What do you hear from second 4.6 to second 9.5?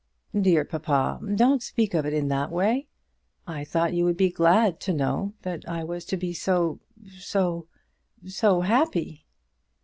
to know that I was to be so so so happy!"